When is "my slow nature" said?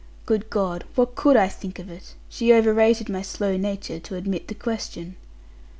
3.07-3.99